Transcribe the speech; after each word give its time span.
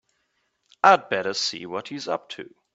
I'd 0.83 1.09
better 1.09 1.35
see 1.35 1.67
what 1.67 1.89
he's 1.89 2.07
up 2.07 2.27
to. 2.29 2.55